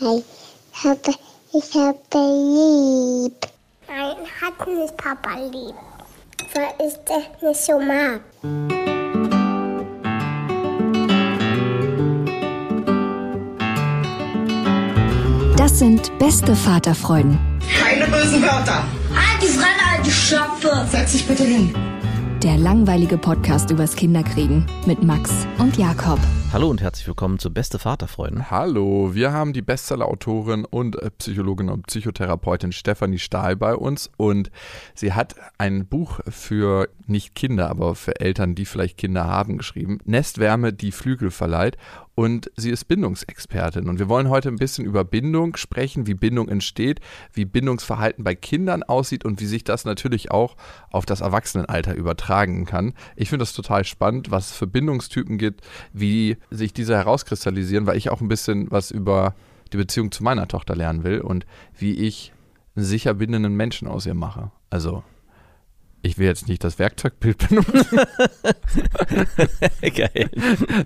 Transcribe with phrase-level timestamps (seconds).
[0.00, 0.22] hi.
[0.72, 1.14] Ich habe,
[1.52, 3.46] ich habe lieb.
[3.88, 5.74] Nein, hat nicht Papa lieb.
[6.54, 8.20] Weil ich das nicht so mag.
[15.56, 17.38] Das sind beste Vaterfreuden.
[17.80, 18.84] Keine bösen Wörter.
[19.14, 20.86] Halt die Fremde, alte Schöpfe.
[20.90, 21.74] Setz dich bitte hin.
[22.42, 26.20] Der langweilige Podcast übers Kinderkriegen mit Max und Jakob.
[26.50, 28.50] Hallo und herzlich willkommen zu Beste Vaterfreuden.
[28.50, 34.50] Hallo, wir haben die Bestseller-Autorin und äh, Psychologin und Psychotherapeutin Stefanie Stahl bei uns und
[34.94, 39.98] sie hat ein Buch für nicht Kinder, aber für Eltern, die vielleicht Kinder haben, geschrieben.
[40.06, 41.76] Nestwärme, die Flügel verleiht
[42.18, 43.88] und sie ist Bindungsexpertin.
[43.88, 46.98] Und wir wollen heute ein bisschen über Bindung sprechen, wie Bindung entsteht,
[47.32, 50.56] wie Bindungsverhalten bei Kindern aussieht und wie sich das natürlich auch
[50.90, 52.94] auf das Erwachsenenalter übertragen kann.
[53.14, 55.60] Ich finde das total spannend, was es für Bindungstypen gibt,
[55.92, 59.36] wie sich diese herauskristallisieren, weil ich auch ein bisschen was über
[59.72, 61.46] die Beziehung zu meiner Tochter lernen will und
[61.78, 62.32] wie ich
[62.74, 64.50] einen sicher bindenden Menschen aus ihr mache.
[64.70, 65.04] Also
[66.08, 67.98] ich will jetzt nicht das Werkzeugbild benutzen.
[69.82, 70.30] Geil.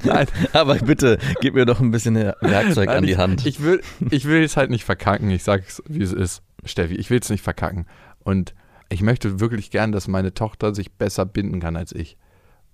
[0.05, 0.27] Nein.
[0.53, 3.47] Aber bitte, gib mir doch ein bisschen Werkzeug Nein, an die ich, Hand.
[3.47, 5.31] Ich will, ich will jetzt halt nicht verkacken.
[5.31, 6.43] Ich sag's, wie es ist.
[6.65, 7.87] Steffi, ich will es nicht verkacken.
[8.21, 8.55] Und
[8.89, 12.17] ich möchte wirklich gern, dass meine Tochter sich besser binden kann als ich.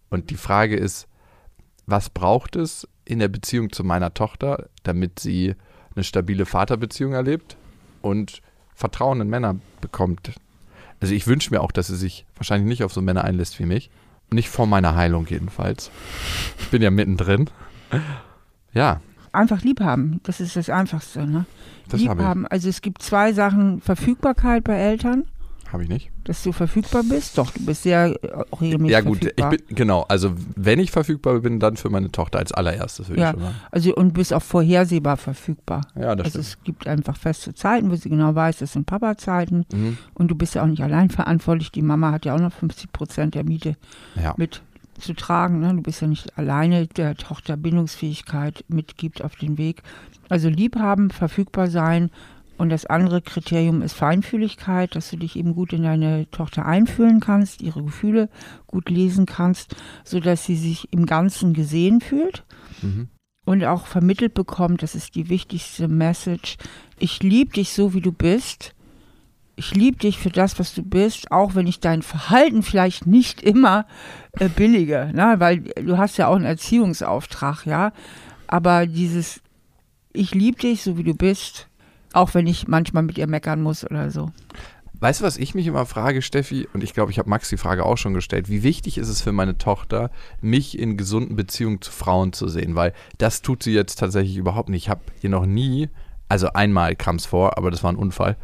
[0.08, 1.06] Und die Frage ist,
[1.86, 5.54] was braucht es in der Beziehung zu meiner Tochter, damit sie
[5.94, 7.56] eine stabile Vaterbeziehung erlebt
[8.00, 8.40] und
[8.74, 10.32] Vertrauen in Männer bekommt,
[11.00, 13.66] also ich wünsche mir auch, dass sie sich wahrscheinlich nicht auf so Männer einlässt wie
[13.66, 13.90] mich.
[14.30, 15.90] Nicht vor meiner Heilung jedenfalls.
[16.58, 17.48] Ich bin ja mittendrin.
[18.72, 19.00] Ja.
[19.32, 21.26] Einfach lieb haben, das ist das Einfachste.
[21.26, 21.46] Ne?
[21.88, 22.26] Das lieb habe ich.
[22.26, 22.46] haben.
[22.46, 25.24] Also es gibt zwei Sachen, Verfügbarkeit bei Eltern.
[25.72, 26.10] Habe ich nicht.
[26.24, 27.36] Dass du verfügbar bist?
[27.36, 29.52] Doch, du bist sehr äh, regelmäßig Ja gut, verfügbar.
[29.52, 33.20] ich bin, genau, also wenn ich verfügbar bin, dann für meine Tochter als allererstes, würde
[33.20, 33.54] Ja, ich schon sagen.
[33.70, 35.82] also und bist auch vorhersehbar verfügbar.
[35.94, 36.46] Ja, das also stimmt.
[36.58, 39.66] es gibt einfach feste Zeiten, wo sie genau weiß, das sind Papa-Zeiten.
[39.72, 39.98] Mhm.
[40.14, 41.70] Und du bist ja auch nicht allein verantwortlich.
[41.70, 43.76] Die Mama hat ja auch noch 50 Prozent der Miete
[44.22, 44.34] Ja.
[44.38, 44.62] mit
[44.98, 45.60] zu tragen.
[45.60, 45.74] Ne?
[45.74, 49.82] Du bist ja nicht alleine, der Tochter Bindungsfähigkeit mitgibt auf den Weg.
[50.28, 52.10] Also liebhaben, verfügbar sein.
[52.58, 57.20] Und das andere Kriterium ist Feinfühligkeit, dass du dich eben gut in deine Tochter einfühlen
[57.20, 58.28] kannst, ihre Gefühle
[58.66, 62.44] gut lesen kannst, sodass sie sich im Ganzen gesehen fühlt
[62.82, 63.08] Mhm.
[63.46, 66.56] und auch vermittelt bekommt, das ist die wichtigste Message,
[66.98, 68.74] ich liebe dich so, wie du bist.
[69.56, 73.42] Ich liebe dich für das, was du bist, auch wenn ich dein Verhalten vielleicht nicht
[73.42, 73.86] immer
[74.38, 75.34] äh, billige, ne?
[75.38, 77.92] weil du hast ja auch einen Erziehungsauftrag, ja.
[78.46, 79.40] Aber dieses,
[80.12, 81.67] ich liebe dich so, wie du bist,
[82.12, 84.30] auch wenn ich manchmal mit ihr meckern muss oder so.
[85.00, 86.68] Weißt du, was ich mich immer frage, Steffi?
[86.72, 88.48] Und ich glaube, ich habe Max die Frage auch schon gestellt.
[88.48, 90.10] Wie wichtig ist es für meine Tochter,
[90.40, 92.74] mich in gesunden Beziehungen zu Frauen zu sehen?
[92.74, 94.84] Weil das tut sie jetzt tatsächlich überhaupt nicht.
[94.84, 95.88] Ich habe ihr noch nie,
[96.28, 98.36] also einmal kam es vor, aber das war ein Unfall,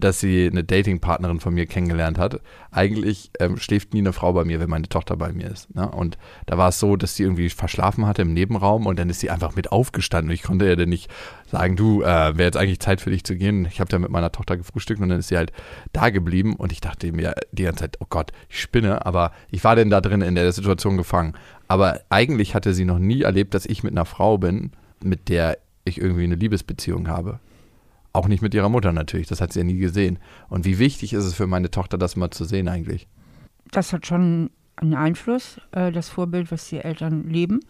[0.00, 2.40] dass sie eine Datingpartnerin von mir kennengelernt hat.
[2.70, 5.74] Eigentlich ähm, schläft nie eine Frau bei mir, wenn meine Tochter bei mir ist.
[5.74, 5.88] Ne?
[5.90, 9.20] Und da war es so, dass sie irgendwie verschlafen hatte im Nebenraum und dann ist
[9.20, 10.32] sie einfach mit aufgestanden.
[10.32, 11.10] Ich konnte ihr dann nicht
[11.50, 13.66] sagen, du, äh, wäre jetzt eigentlich Zeit für dich zu gehen.
[13.66, 15.52] Ich habe da mit meiner Tochter gefrühstückt und dann ist sie halt
[15.92, 19.62] da geblieben und ich dachte mir die ganze Zeit, oh Gott, ich spinne, aber ich
[19.64, 21.34] war denn da drin in der Situation gefangen.
[21.68, 24.72] Aber eigentlich hatte sie noch nie erlebt, dass ich mit einer Frau bin,
[25.02, 27.40] mit der ich irgendwie eine Liebesbeziehung habe.
[28.12, 30.18] Auch nicht mit ihrer Mutter natürlich, das hat sie ja nie gesehen.
[30.48, 33.06] Und wie wichtig ist es für meine Tochter, das mal zu sehen eigentlich?
[33.70, 37.60] Das hat schon einen Einfluss, äh, das Vorbild, was die Eltern leben.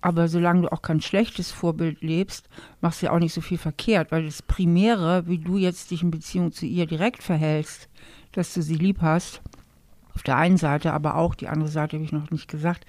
[0.00, 2.48] Aber solange du auch kein schlechtes Vorbild lebst,
[2.82, 6.02] machst du ja auch nicht so viel verkehrt, weil das Primäre, wie du jetzt dich
[6.02, 7.88] in Beziehung zu ihr direkt verhältst,
[8.32, 9.40] dass du sie lieb hast,
[10.14, 12.84] auf der einen Seite, aber auch die andere Seite habe ich noch nicht gesagt,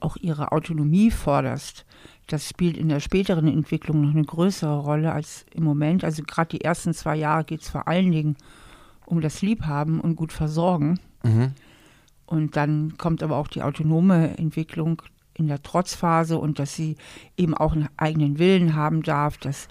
[0.00, 1.86] auch ihre Autonomie forderst.
[2.30, 6.04] Das spielt in der späteren Entwicklung noch eine größere Rolle als im Moment.
[6.04, 8.36] Also gerade die ersten zwei Jahre geht es vor allen Dingen
[9.04, 11.00] um das Liebhaben und gut versorgen.
[12.26, 15.02] Und dann kommt aber auch die autonome Entwicklung
[15.34, 16.96] in der Trotzphase und dass sie
[17.36, 19.66] eben auch einen eigenen Willen haben darf, dass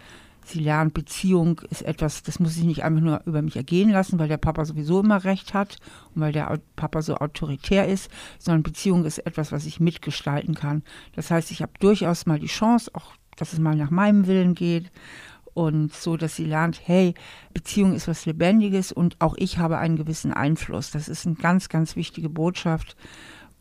[0.49, 4.19] sie lernt, Beziehung ist etwas, das muss ich nicht einfach nur über mich ergehen lassen,
[4.19, 5.77] weil der Papa sowieso immer recht hat
[6.13, 10.83] und weil der Papa so autoritär ist, sondern Beziehung ist etwas, was ich mitgestalten kann.
[11.15, 14.53] Das heißt, ich habe durchaus mal die Chance, auch dass es mal nach meinem Willen
[14.53, 14.91] geht
[15.53, 17.13] und so, dass sie lernt, hey,
[17.53, 20.91] Beziehung ist was Lebendiges und auch ich habe einen gewissen Einfluss.
[20.91, 22.95] Das ist eine ganz, ganz wichtige Botschaft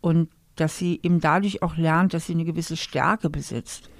[0.00, 3.90] und dass sie eben dadurch auch lernt, dass sie eine gewisse Stärke besitzt.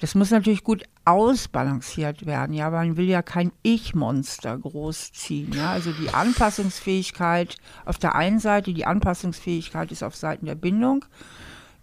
[0.00, 5.70] Das muss natürlich gut ausbalanciert werden, ja, weil man will ja kein Ich-Monster großziehen, ja.
[5.70, 11.04] Also die Anpassungsfähigkeit auf der einen Seite, die Anpassungsfähigkeit ist auf Seiten der Bindung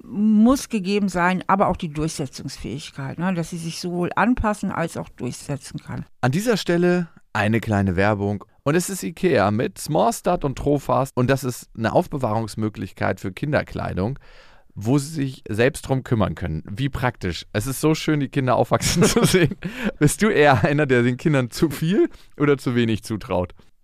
[0.05, 3.33] muss gegeben sein, aber auch die Durchsetzungsfähigkeit, ne?
[3.33, 6.05] dass sie sich sowohl anpassen als auch durchsetzen kann.
[6.19, 8.45] An dieser Stelle eine kleine Werbung.
[8.63, 11.11] Und es ist Ikea mit Smallstart und Trofast.
[11.15, 14.19] Und das ist eine Aufbewahrungsmöglichkeit für Kinderkleidung,
[14.75, 16.63] wo sie sich selbst drum kümmern können.
[16.69, 17.45] Wie praktisch.
[17.53, 19.55] Es ist so schön, die Kinder aufwachsen zu sehen.
[19.99, 23.53] Bist du eher einer, der den Kindern zu viel oder zu wenig zutraut?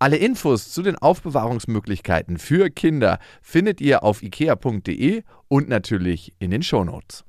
[0.00, 6.62] Alle Infos zu den Aufbewahrungsmöglichkeiten für Kinder findet ihr auf ikea.de und natürlich in den
[6.62, 7.24] Shownotes.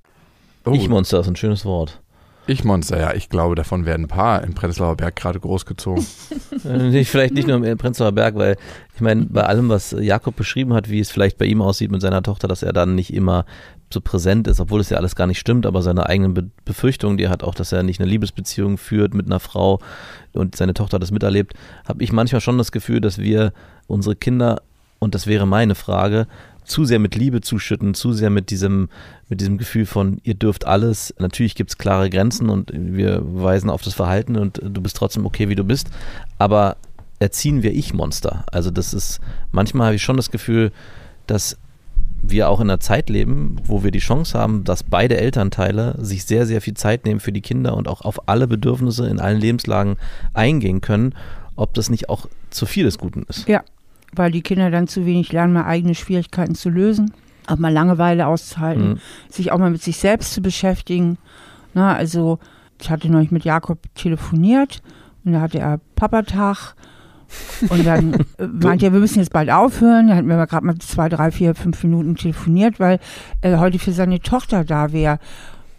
[0.66, 2.00] Oh, Ich-Monster ist ein schönes Wort.
[2.46, 6.06] Ich-Monster, ja, ich glaube, davon werden ein paar im Prenzlauer Berg gerade großgezogen.
[6.66, 8.58] Äh, vielleicht nicht nur im Prenzlauer Berg, weil
[8.94, 12.02] ich meine, bei allem, was Jakob beschrieben hat, wie es vielleicht bei ihm aussieht mit
[12.02, 13.46] seiner Tochter, dass er dann nicht immer
[13.92, 17.18] so präsent ist, obwohl es ja alles gar nicht stimmt, aber seine eigenen Be Befürchtungen,
[17.18, 19.80] die er hat, auch, dass er nicht eine Liebesbeziehung führt mit einer Frau
[20.34, 21.54] und seine Tochter das miterlebt,
[21.88, 23.54] habe ich manchmal schon das Gefühl, dass wir
[23.88, 24.62] unsere Kinder,
[25.00, 26.28] und das wäre meine Frage,
[26.64, 28.90] zu sehr mit Liebe zuschütten, zu sehr mit diesem,
[29.28, 31.14] mit diesem Gefühl von, ihr dürft alles.
[31.18, 35.26] Natürlich gibt es klare Grenzen und wir weisen auf das Verhalten und du bist trotzdem
[35.26, 35.90] okay, wie du bist.
[36.38, 36.78] Aber
[37.18, 38.46] erziehen wir Ich-Monster.
[38.52, 39.20] Also das ist,
[39.52, 40.72] manchmal habe ich schon das Gefühl,
[41.26, 41.58] dass
[42.22, 46.26] wir auch in einer Zeit leben, wo wir die Chance haben, dass beide Elternteile sich
[46.26, 49.40] sehr, sehr viel Zeit nehmen für die Kinder und auch auf alle Bedürfnisse in allen
[49.40, 49.98] Lebenslagen
[50.34, 51.14] eingehen können,
[51.56, 53.48] ob das nicht auch zu viel des Guten ist.
[53.48, 53.64] Ja,
[54.14, 57.12] weil die Kinder dann zu wenig lernen, mal eigene Schwierigkeiten zu lösen,
[57.48, 59.00] auch mal Langeweile auszuhalten, Mhm.
[59.30, 61.18] sich auch mal mit sich selbst zu beschäftigen.
[61.74, 62.40] Na, also
[62.82, 64.82] ich hatte neulich mit Jakob telefoniert
[65.26, 66.76] und da hatte er Papatag
[67.70, 70.08] und dann äh, meinte er, wir müssen jetzt bald aufhören.
[70.08, 73.00] Da hatten wir aber gerade mal zwei, drei, vier, fünf Minuten telefoniert, weil
[73.42, 75.20] er heute für seine Tochter da wäre.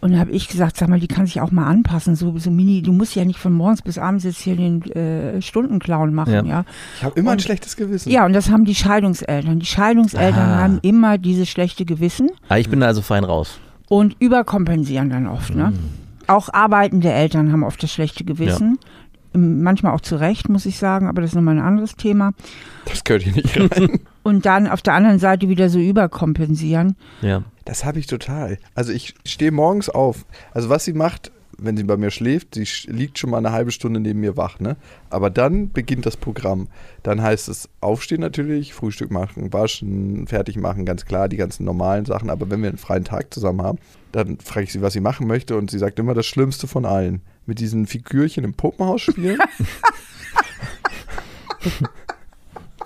[0.03, 2.15] Und dann habe ich gesagt, sag mal, die kann sich auch mal anpassen.
[2.15, 5.39] So, so mini, du musst ja nicht von morgens bis abends jetzt hier den äh,
[5.43, 6.43] Stundenclown machen, Ja.
[6.43, 6.65] ja.
[6.97, 8.09] Ich habe immer ein Und- schlechtes Gewissen.
[8.11, 9.59] Ja, und das haben die Scheidungseltern.
[9.59, 10.57] Die Scheidungseltern Ah.
[10.57, 13.59] haben immer dieses schlechte Gewissen Ah, ich bin da also fein raus.
[13.89, 15.53] und überkompensieren dann oft.
[15.53, 15.71] Ne?
[16.25, 18.79] Auch arbeitende Eltern haben oft das schlechte Gewissen.
[18.79, 18.79] Ähm,
[19.33, 22.33] Manchmal auch zu Recht, muss ich sagen, aber das ist nochmal ein anderes Thema.
[22.85, 24.01] Das gehört hier nicht rein.
[24.23, 26.95] Und dann auf der anderen Seite wieder so überkompensieren.
[27.21, 27.43] Ja.
[27.65, 28.57] Das habe ich total.
[28.75, 30.25] Also ich stehe morgens auf.
[30.53, 31.31] Also was sie macht,
[31.61, 34.59] wenn sie bei mir schläft, sie liegt schon mal eine halbe Stunde neben mir wach,
[34.59, 34.77] ne?
[35.09, 36.67] Aber dann beginnt das Programm.
[37.03, 42.05] Dann heißt es aufstehen natürlich, Frühstück machen, waschen, fertig machen, ganz klar, die ganzen normalen
[42.05, 42.29] Sachen.
[42.29, 43.77] Aber wenn wir einen freien Tag zusammen haben,
[44.11, 46.85] dann frage ich sie, was sie machen möchte und sie sagt immer das Schlimmste von
[46.85, 47.21] allen.
[47.45, 49.39] Mit diesen Figürchen im Puppenhaus spielen.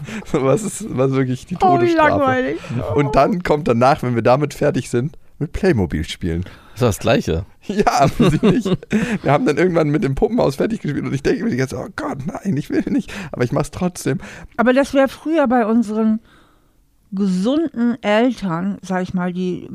[0.25, 2.55] So, was ist was ist wirklich die Todesstrafe.
[2.95, 6.43] Und dann kommt danach, wenn wir damit fertig sind, mit Playmobil spielen.
[6.73, 7.45] Das ist das Gleiche.
[7.67, 8.07] Ja.
[8.19, 11.75] Wir haben dann irgendwann mit dem Puppenhaus fertig gespielt und ich denke mir die ganze
[11.75, 13.11] Zeit, oh Gott, nein, ich will nicht.
[13.31, 14.19] Aber ich mach's trotzdem.
[14.55, 16.19] Aber das wäre früher bei unseren
[17.15, 19.67] gesunden Eltern, sag ich mal, die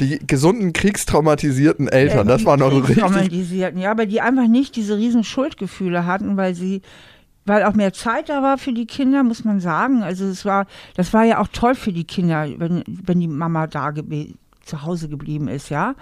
[0.00, 2.98] Die gesunden, kriegstraumatisierten Eltern, das war noch richtig.
[2.98, 6.82] traumatisierten, ja, aber die einfach nicht diese riesen Schuldgefühle hatten, weil sie,
[7.46, 10.02] weil auch mehr Zeit da war für die Kinder, muss man sagen.
[10.02, 10.66] Also es war,
[10.96, 13.92] das war ja auch toll für die Kinder, wenn, wenn die Mama da
[14.64, 15.94] zu Hause geblieben ist, ja.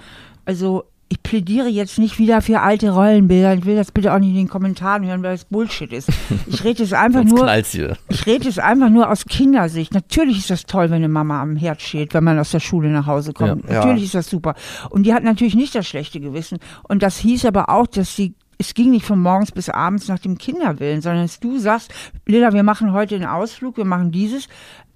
[0.44, 3.52] Also ich plädiere jetzt nicht wieder für alte Rollenbilder.
[3.54, 6.08] Ich will das bitte auch nicht in den Kommentaren hören, weil das Bullshit ist.
[6.46, 7.50] Ich rede es einfach nur.
[7.64, 7.98] hier.
[8.08, 9.92] Ich rede es einfach nur aus Kindersicht.
[9.92, 12.88] Natürlich ist das toll, wenn eine Mama am Herd steht, wenn man aus der Schule
[12.88, 13.68] nach Hause kommt.
[13.68, 13.74] Ja.
[13.84, 14.04] Natürlich Ja.
[14.06, 14.54] ist das super.
[14.88, 16.58] Und die hat natürlich nicht das schlechte Gewissen.
[16.88, 20.20] Und das hieß aber auch, dass sie es ging nicht von morgens bis abends nach
[20.20, 21.92] dem Kinderwillen, sondern dass du sagst,
[22.26, 24.46] Lilla, wir machen heute einen Ausflug, wir machen dieses.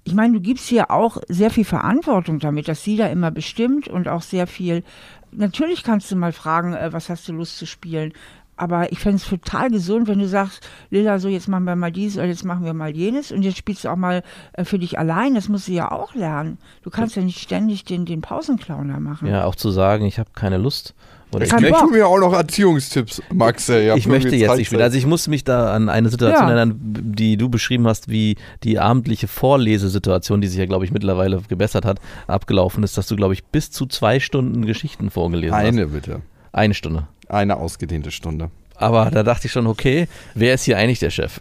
[0.05, 3.89] Ich meine, du gibst ihr auch sehr viel Verantwortung damit, dass sie da immer bestimmt
[3.89, 4.83] und auch sehr viel.
[5.31, 8.13] Natürlich kannst du mal fragen, äh, was hast du Lust zu spielen?
[8.59, 11.91] Aber ich fände es total gesund, wenn du sagst, Lilla, so jetzt machen wir mal
[11.91, 14.79] dies oder jetzt machen wir mal jenes und jetzt spielst du auch mal äh, für
[14.79, 15.35] dich allein.
[15.35, 16.57] Das musst du ja auch lernen.
[16.81, 19.27] Du kannst ja nicht ständig den, den Pausenclown da machen.
[19.27, 20.95] Ja, auch zu sagen, ich habe keine Lust
[21.33, 23.67] Oder ich möchte, mir auch noch Erziehungstipps, Max.
[23.67, 23.97] Ey.
[23.97, 24.81] ich möchte jetzt nicht spielen.
[24.81, 26.55] Also ich musste mich da an eine Situation Ja.
[26.55, 31.41] erinnern, die du beschrieben hast, wie die abendliche Vorlesesituation, die sich ja, glaube ich, mittlerweile
[31.49, 35.65] gebessert hat, abgelaufen ist, dass du, glaube ich, bis zu zwei Stunden Geschichten vorgelesen hast.
[35.65, 36.21] Eine bitte.
[36.53, 37.07] Eine Stunde.
[37.27, 38.49] Eine ausgedehnte Stunde.
[38.79, 41.39] Aber da dachte ich schon, okay, wer ist hier eigentlich der Chef?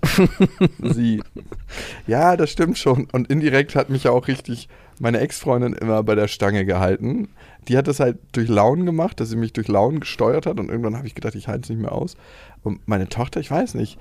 [0.83, 1.23] Sie.
[2.07, 3.07] Ja, das stimmt schon.
[3.13, 7.29] Und indirekt hat mich ja auch richtig meine Ex-Freundin immer bei der Stange gehalten.
[7.69, 10.69] Die hat das halt durch Launen gemacht, dass sie mich durch Launen gesteuert hat und
[10.69, 12.17] irgendwann habe ich gedacht, ich halte es nicht mehr aus.
[12.63, 13.99] Und meine Tochter, ich weiß nicht.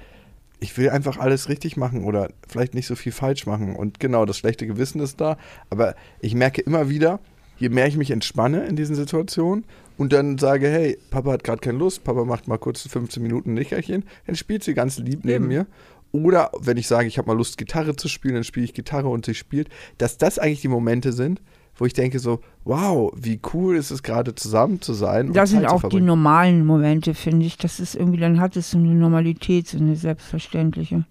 [0.60, 3.76] Ich will einfach alles richtig machen oder vielleicht nicht so viel falsch machen.
[3.76, 5.38] Und genau, das schlechte Gewissen ist da.
[5.70, 7.20] Aber ich merke immer wieder,
[7.58, 9.66] je mehr ich mich entspanne in diesen Situationen
[9.98, 13.52] und dann sage, hey, Papa hat gerade keine Lust, Papa macht mal kurz 15 Minuten
[13.52, 15.66] ein Nickerchen, dann spielt sie ganz lieb neben mir.
[16.16, 19.10] Oder wenn ich sage, ich habe mal Lust, Gitarre zu spielen, dann spiele ich Gitarre
[19.10, 19.68] und sie spielt.
[19.98, 21.42] Dass das eigentlich die Momente sind,
[21.76, 25.28] wo ich denke so, wow, wie cool ist es gerade zusammen zu sein.
[25.28, 27.58] und Das sind auch die normalen Momente, finde ich.
[27.58, 31.06] Das ist irgendwie, dann hat es so eine Normalität, so eine selbstverständliche.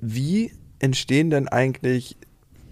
[0.00, 2.16] Wie entstehen denn eigentlich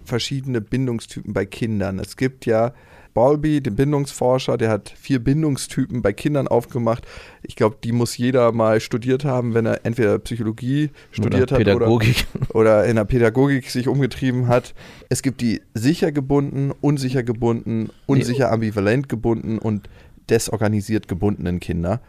[0.03, 1.99] verschiedene Bindungstypen bei Kindern?
[1.99, 2.73] Es gibt ja
[3.13, 7.05] Bowlby, den Bindungsforscher, der hat vier Bindungstypen bei Kindern aufgemacht.
[7.43, 11.57] Ich glaube, die muss jeder mal studiert haben, wenn er entweder Psychologie studiert Oder hat
[11.57, 12.27] Pädagogik.
[12.49, 14.73] Oder, oder in der Pädagogik sich umgetrieben hat.
[15.09, 19.89] Es gibt die sicher gebunden, unsicher gebunden, unsicher ambivalent gebunden und
[20.29, 22.01] desorganisiert gebundenen Kinder.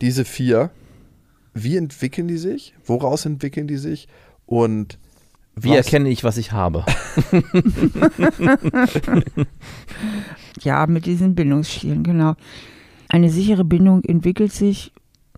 [0.00, 0.70] Diese vier,
[1.54, 2.74] wie entwickeln die sich?
[2.84, 4.08] Woraus entwickeln die sich?
[4.46, 4.98] Und
[5.58, 6.84] Wie was- erkenne ich, was ich habe?
[10.62, 12.34] Ja, mit diesen Bindungsstilen, genau.
[13.08, 14.92] Eine sichere Bindung entwickelt sich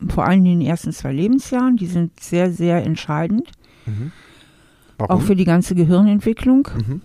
[0.09, 1.77] vor allem in den ersten zwei Lebensjahren.
[1.77, 3.51] Die sind sehr, sehr entscheidend,
[4.97, 5.17] Warum?
[5.17, 7.01] auch für die ganze Gehirnentwicklung, Mhm.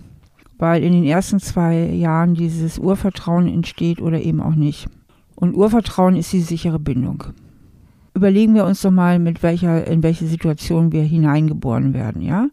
[0.59, 4.87] weil in den ersten zwei Jahren dieses Urvertrauen entsteht oder eben auch nicht.
[5.35, 7.23] Und Urvertrauen ist die sichere Bindung.
[8.15, 12.47] Überlegen wir uns doch mal, mit welcher, in welche Situation wir hineingeboren werden, ja?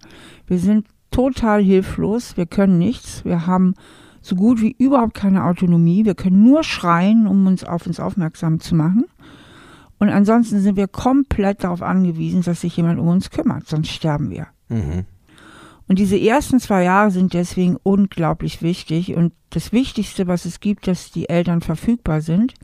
[0.47, 3.75] Wir sind total hilflos, wir können nichts, wir haben
[4.23, 8.61] so gut wie überhaupt keine Autonomie, wir können nur schreien, um uns auf uns aufmerksam
[8.61, 9.05] zu machen.
[9.99, 14.31] Und ansonsten sind wir komplett darauf angewiesen, dass sich jemand um uns kümmert, sonst sterben
[14.31, 14.47] wir.
[14.69, 15.05] Mhm.
[15.91, 19.17] Und diese ersten zwei Jahre sind deswegen unglaublich wichtig.
[19.17, 22.55] Und das Wichtigste, was es gibt, dass die Eltern verfügbar sind.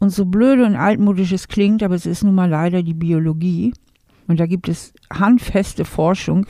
[0.00, 3.72] Und so blöde und altmodisch es klingt, aber es ist nun mal leider die Biologie.
[4.26, 6.46] Und da gibt es handfeste Forschung.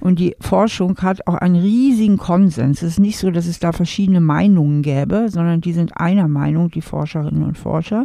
[0.00, 2.82] Und die Forschung hat auch einen riesigen Konsens.
[2.82, 6.70] Es ist nicht so, dass es da verschiedene Meinungen gäbe, sondern die sind einer Meinung,
[6.70, 8.02] die Forscherinnen und Forscher,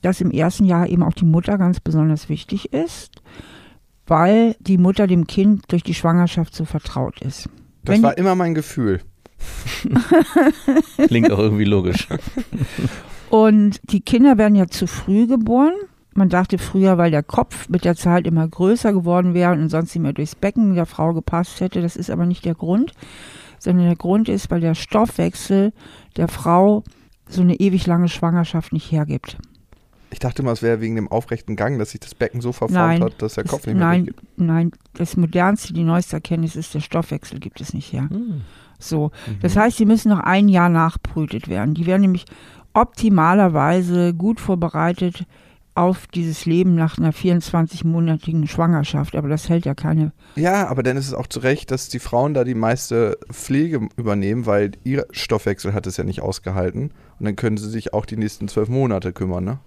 [0.00, 3.20] dass im ersten Jahr eben auch die Mutter ganz besonders wichtig ist,
[4.06, 7.48] weil die Mutter dem Kind durch die Schwangerschaft so vertraut ist.
[7.84, 9.00] Das Wenn- war immer mein Gefühl.
[11.08, 12.06] Klingt auch irgendwie logisch.
[13.30, 15.72] Und die Kinder werden ja zu früh geboren.
[16.14, 19.94] Man dachte früher, weil der Kopf mit der Zeit immer größer geworden wäre und sonst
[19.94, 21.80] nicht mehr durchs Becken der Frau gepasst hätte.
[21.80, 22.92] Das ist aber nicht der Grund,
[23.58, 25.72] sondern der Grund ist, weil der Stoffwechsel
[26.16, 26.82] der Frau
[27.28, 29.38] so eine ewig lange Schwangerschaft nicht hergibt.
[30.12, 32.74] Ich dachte mal, es wäre wegen dem aufrechten Gang, dass sich das Becken so verformt
[32.74, 33.04] Nein.
[33.04, 34.28] hat, dass der Kopf nicht mehr nein, durchgeht.
[34.36, 38.08] nein, das modernste, die neueste Erkenntnis ist, der Stoffwechsel gibt es nicht her.
[38.10, 38.40] Hm.
[38.80, 41.74] So, das heißt, sie müssen noch ein Jahr nachbrütet werden.
[41.74, 42.24] Die werden nämlich
[42.74, 45.24] optimalerweise gut vorbereitet
[45.74, 49.14] auf dieses Leben nach einer 24-monatigen Schwangerschaft.
[49.16, 50.12] Aber das hält ja keine.
[50.36, 53.88] Ja, aber dann ist es auch zu Recht, dass die Frauen da die meiste Pflege
[53.96, 56.92] übernehmen, weil ihr Stoffwechsel hat es ja nicht ausgehalten.
[57.18, 59.58] Und dann können sie sich auch die nächsten zwölf Monate kümmern, ne?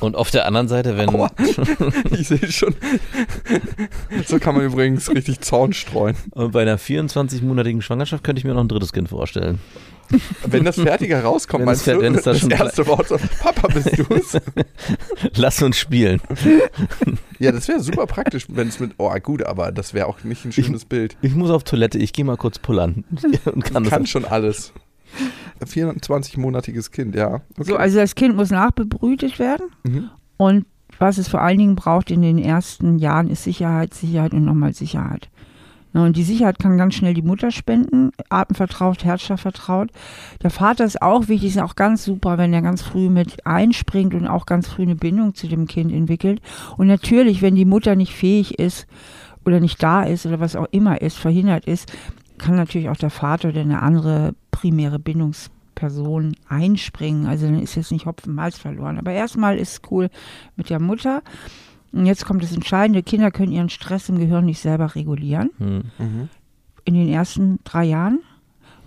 [0.00, 1.30] Und auf der anderen Seite, wenn, Aua.
[2.10, 2.74] Ich sehe schon.
[4.26, 6.14] so kann man übrigens richtig Zorn streuen.
[6.32, 9.58] und bei einer 24-monatigen Schwangerschaft könnte ich mir noch ein drittes Kind vorstellen.
[10.46, 13.08] Wenn das fertig herauskommt, Wenn meinst es du, wenn es da das schon erste Wort
[13.08, 14.38] so, Papa, bist du's?
[15.34, 16.20] Lass uns spielen.
[17.38, 20.44] ja, das wäre super praktisch, wenn es mit, oh gut, aber das wäre auch nicht
[20.44, 21.16] ein schönes Bild.
[21.20, 23.04] Ich muss auf Toilette, ich gehe mal kurz pullern.
[23.44, 24.72] Und kann Kann das schon alles.
[25.64, 27.42] 24-monatiges Kind, ja.
[27.58, 27.64] Okay.
[27.64, 29.66] So, also das Kind muss nachbebrütet werden.
[29.84, 30.10] Mhm.
[30.36, 30.66] Und
[30.98, 34.74] was es vor allen Dingen braucht in den ersten Jahren, ist Sicherheit, Sicherheit und nochmal
[34.74, 35.28] Sicherheit.
[35.92, 39.90] Na, Und die Sicherheit kann ganz schnell die Mutter spenden, atemvertraut, herzschlagvertraut.
[40.42, 44.14] Der Vater ist auch wichtig, ist auch ganz super, wenn er ganz früh mit einspringt
[44.14, 46.40] und auch ganz früh eine Bindung zu dem Kind entwickelt.
[46.76, 48.86] Und natürlich, wenn die Mutter nicht fähig ist
[49.44, 51.90] oder nicht da ist oder was auch immer ist, verhindert ist,
[52.36, 57.26] kann natürlich auch der Vater oder eine andere primäre Bindungsperson einspringen.
[57.26, 58.98] Also dann ist jetzt nicht Hopfen Malz verloren.
[58.98, 60.08] Aber erstmal ist es cool
[60.56, 61.22] mit der Mutter.
[61.92, 63.02] Und jetzt kommt das Entscheidende.
[63.02, 65.84] Kinder können ihren Stress im Gehirn nicht selber regulieren Hm.
[65.98, 66.28] Mhm.
[66.84, 68.20] in den ersten drei Jahren.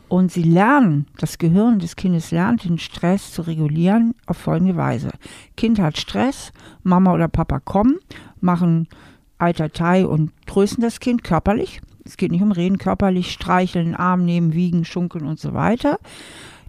[0.08, 5.12] Und sie lernen, das Gehirn des Kindes lernt, den Stress zu regulieren auf folgende Weise.
[5.56, 6.52] Kind hat Stress,
[6.84, 7.98] Mama oder Papa kommen,
[8.42, 8.90] machen
[9.38, 11.82] Eitertei und trösten das Kind körperlich.
[12.04, 15.98] Es geht nicht um Reden, körperlich streicheln, Arm nehmen, wiegen, schunkeln und so weiter.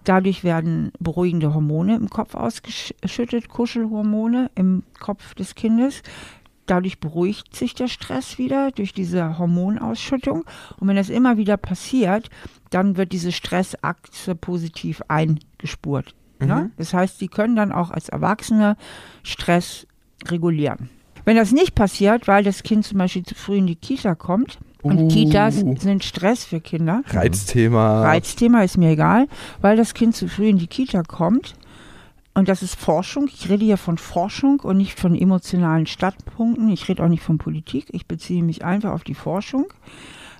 [0.03, 6.03] Dadurch werden beruhigende Hormone im Kopf ausgeschüttet, Kuschelhormone im Kopf des Kindes.
[6.65, 10.45] Dadurch beruhigt sich der Stress wieder durch diese Hormonausschüttung.
[10.79, 12.29] Und wenn das immer wieder passiert,
[12.69, 16.15] dann wird diese Stressachse positiv eingespurt.
[16.39, 16.71] Ne?
[16.77, 18.75] Das heißt, sie können dann auch als Erwachsene
[19.23, 19.87] Stress
[20.25, 20.89] regulieren.
[21.25, 24.57] Wenn das nicht passiert, weil das Kind zum Beispiel zu früh in die Kita kommt,
[24.83, 25.07] und Uh.
[25.07, 28.03] Kitas sind Stress für Kinder, Reizthema.
[28.03, 29.27] Reizthema ist mir egal,
[29.61, 31.55] weil das Kind zu früh in die Kita kommt.
[32.35, 33.29] Und das ist Forschung.
[33.31, 36.69] Ich rede hier von Forschung und nicht von emotionalen Standpunkten.
[36.69, 37.85] Ich rede auch nicht von Politik.
[37.91, 39.67] Ich beziehe mich einfach auf die Forschung.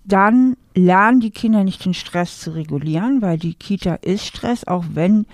[0.04, 4.86] Dann lernen die Kinder nicht den Stress zu regulieren, weil die Kita ist Stress, auch
[4.94, 5.26] wenn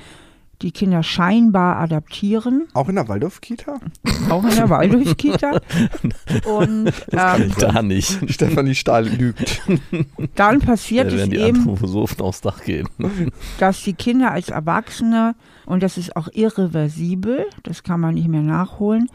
[0.61, 3.79] die Kinder scheinbar adaptieren, Auch in der Waldorf-Kita?
[4.29, 5.61] auch in der Waldorf-Kita.
[6.45, 8.29] Und ähm, Da nicht.
[8.31, 9.61] Stefanie Stahl lügt.
[10.35, 11.63] dann Da passiert es werden die eben,
[12.21, 12.87] aufs Dach gehen.
[13.59, 15.35] dass die Kinder als Erwachsene,
[15.69, 19.07] und das ist auch irreversibel, das kann man nicht mehr nachholen,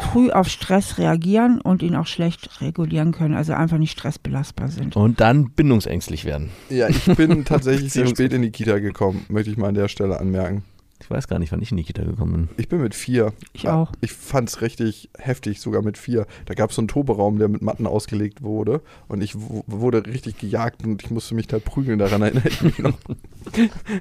[0.00, 4.96] früh auf Stress reagieren und ihn auch schlecht regulieren können, also einfach nicht stressbelastbar sind.
[4.96, 6.50] Und dann bindungsängstlich werden.
[6.68, 9.88] Ja, ich bin tatsächlich sehr spät in die Kita gekommen, möchte ich mal an der
[9.88, 10.62] Stelle anmerken.
[11.00, 12.48] Ich weiß gar nicht, wann ich in die Kita gekommen bin.
[12.56, 13.32] Ich bin mit vier.
[13.52, 13.92] Ich auch.
[14.00, 16.26] Ich fand es richtig heftig, sogar mit vier.
[16.46, 18.82] Da gab es so einen Toberaum, der mit Matten ausgelegt wurde.
[19.06, 21.98] Und ich wurde richtig gejagt und ich musste mich da prügeln.
[21.98, 22.98] Daran erinnere ich mich noch.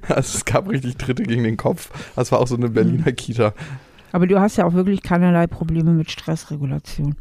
[0.09, 1.89] Also es gab richtig Tritte gegen den Kopf.
[2.15, 3.53] Das war auch so eine Berliner Kita.
[4.11, 7.15] Aber du hast ja auch wirklich keinerlei Probleme mit Stressregulation,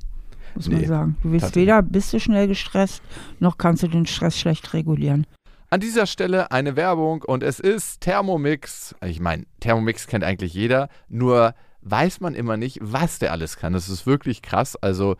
[0.56, 1.16] muss man Nee, sagen.
[1.22, 3.02] Du bist weder bist du schnell gestresst,
[3.38, 5.26] noch kannst du den Stress schlecht regulieren.
[5.68, 8.94] An dieser Stelle eine Werbung und es ist Thermomix.
[9.04, 13.72] Ich meine, Thermomix kennt eigentlich jeder, nur weiß man immer nicht, was der alles kann.
[13.72, 14.76] Das ist wirklich krass.
[14.76, 15.16] Also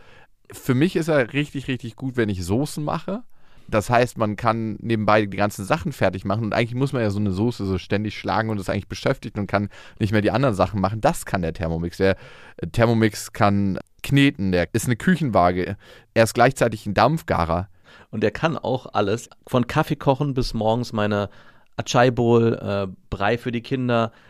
[0.53, 3.23] für mich ist er richtig, richtig gut, wenn ich Soßen mache.
[3.69, 7.11] Das heißt, man kann nebenbei die ganzen Sachen fertig machen und eigentlich muss man ja
[7.11, 10.31] so eine Soße so ständig schlagen und ist eigentlich beschäftigt und kann nicht mehr die
[10.31, 11.01] anderen Sachen machen.
[11.01, 11.97] Das kann der Thermomix.
[11.97, 12.17] Der
[12.59, 15.77] äh, Thermomix kann kneten, der ist eine Küchenwaage.
[16.15, 17.69] Er ist gleichzeitig ein Dampfgarer.
[18.11, 21.29] Und der kann auch alles, von Kaffee kochen bis morgens meine
[21.77, 24.13] Achai Bowl, äh, Brei für die Kinder,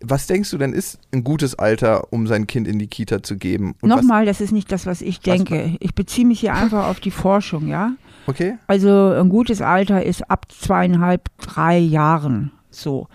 [0.00, 3.36] Was denkst du denn ist ein gutes Alter, um sein Kind in die Kita zu
[3.36, 3.74] geben?
[3.80, 5.76] Und was- Nochmal, das ist nicht das, was ich denke.
[5.80, 7.92] Ich beziehe mich hier einfach auf die Forschung, ja.
[8.26, 8.58] Okay.
[8.66, 13.08] Also ein gutes Alter ist ab zweieinhalb, drei Jahren so.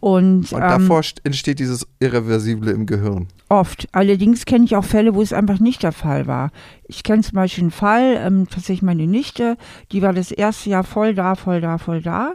[0.00, 3.28] Und, Und ähm, davor st- entsteht dieses Irreversible im Gehirn.
[3.48, 3.88] Oft.
[3.92, 6.50] Allerdings kenne ich auch Fälle, wo es einfach nicht der Fall war.
[6.88, 9.56] Ich kenne zum Beispiel einen Fall, ähm, tatsächlich meine Nichte,
[9.92, 12.34] die war das erste Jahr voll da, voll da, voll da.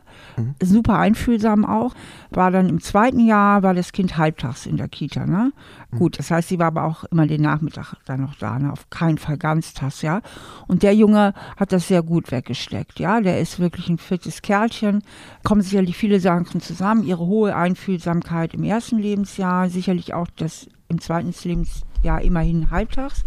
[0.61, 1.93] Super einfühlsam auch.
[2.29, 5.25] War dann im zweiten Jahr, war das Kind halbtags in der Kita.
[5.25, 5.51] Ne?
[5.97, 8.57] Gut, das heißt, sie war aber auch immer den Nachmittag dann noch da.
[8.57, 8.71] Ne?
[8.71, 10.21] Auf keinen Fall ganztags, ja.
[10.67, 13.19] Und der Junge hat das sehr gut weggesteckt, ja.
[13.19, 15.03] Der ist wirklich ein fittes Kerlchen.
[15.43, 17.03] Kommen sicherlich viele Sachen zusammen.
[17.03, 23.25] Ihre hohe Einfühlsamkeit im ersten Lebensjahr, sicherlich auch das im zweiten Lebensjahr immerhin halbtags.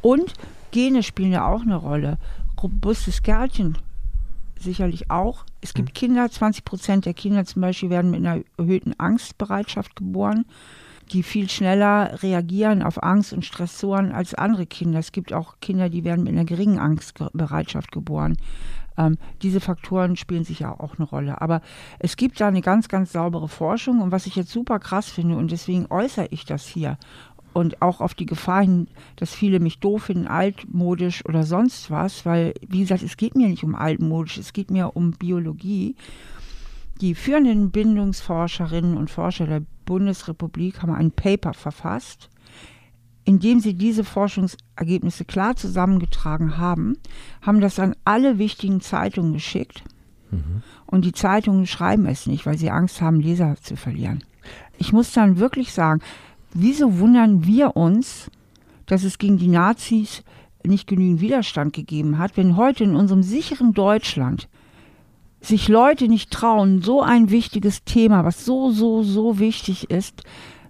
[0.00, 0.34] Und
[0.72, 2.18] Gene spielen ja auch eine Rolle.
[2.60, 3.78] Robustes Kerlchen
[4.62, 5.44] sicherlich auch.
[5.60, 10.44] Es gibt Kinder, 20 Prozent der Kinder zum Beispiel werden mit einer erhöhten Angstbereitschaft geboren.
[11.12, 14.98] die viel schneller reagieren auf Angst und Stressoren als andere Kinder.
[14.98, 18.38] Es gibt auch Kinder, die werden mit einer geringen Angstbereitschaft geboren.
[18.96, 21.40] Ähm, diese Faktoren spielen sicher auch eine Rolle.
[21.40, 21.60] Aber
[21.98, 24.00] es gibt da eine ganz, ganz saubere Forschung.
[24.00, 26.98] Und was ich jetzt super krass finde, und deswegen äußere ich das hier,
[27.52, 32.24] und auch auf die Gefahr hin, dass viele mich doof finden, altmodisch oder sonst was,
[32.24, 35.96] weil, wie gesagt, es geht mir nicht um altmodisch, es geht mir um Biologie.
[37.00, 42.30] Die führenden Bindungsforscherinnen und Forscher der Bundesrepublik haben ein Paper verfasst,
[43.24, 46.96] in dem sie diese Forschungsergebnisse klar zusammengetragen haben,
[47.40, 49.84] haben das an alle wichtigen Zeitungen geschickt.
[50.86, 54.24] Und die Zeitungen schreiben es nicht, weil sie Angst haben, Leser zu verlieren.
[54.78, 56.00] Ich muss dann wirklich sagen,
[56.54, 58.30] wieso wundern wir uns,
[58.86, 60.22] dass es gegen die Nazis
[60.64, 64.48] nicht genügend Widerstand gegeben hat, wenn heute in unserem sicheren Deutschland
[65.40, 70.22] sich Leute nicht trauen, so ein wichtiges Thema, was so, so, so wichtig ist,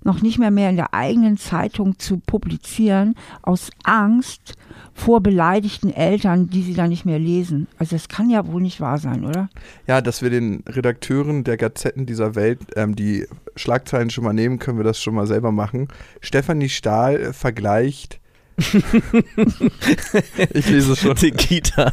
[0.04, 4.54] noch nicht mehr mehr in der eigenen Zeitung zu publizieren, aus Angst
[4.94, 7.66] vor beleidigten Eltern, die sie dann nicht mehr lesen.
[7.78, 9.48] Also das kann ja wohl nicht wahr sein, oder?
[9.86, 14.58] Ja, dass wir den Redakteuren der Gazetten dieser Welt ähm, die Schlagzeilen schon mal nehmen,
[14.58, 15.88] können wir das schon mal selber machen.
[16.20, 18.21] Stefanie Stahl vergleicht.
[20.52, 21.16] ich lese es schon.
[21.16, 21.92] Die Kita.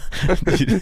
[0.58, 0.82] Die,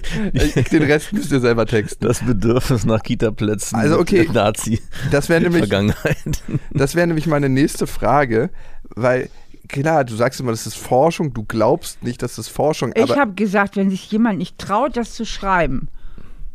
[0.71, 2.05] Den Rest müsst ihr selber texten.
[2.05, 3.75] das Bedürfnis nach Kita-Plätzen.
[3.75, 4.19] Also, okay.
[4.19, 4.81] mit Nazi.
[5.11, 6.43] Das wäre nämlich, Vergangenheit.
[6.71, 8.49] das wäre nämlich meine nächste Frage,
[8.95, 9.29] weil
[9.67, 13.33] klar, du sagst immer, das ist Forschung, du glaubst nicht, dass das Forschung, Ich habe
[13.33, 15.89] gesagt, wenn sich jemand nicht traut, das zu schreiben,